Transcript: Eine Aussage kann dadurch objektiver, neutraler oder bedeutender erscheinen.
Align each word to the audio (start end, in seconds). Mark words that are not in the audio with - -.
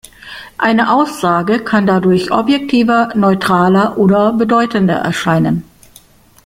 Eine 0.57 0.91
Aussage 0.95 1.59
kann 1.63 1.85
dadurch 1.85 2.31
objektiver, 2.31 3.09
neutraler 3.13 3.99
oder 3.99 4.33
bedeutender 4.33 4.95
erscheinen. 4.95 5.63